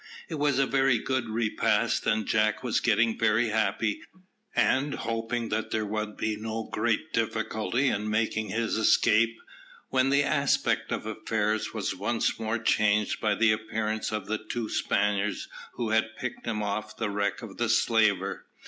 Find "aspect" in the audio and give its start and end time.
10.23-10.91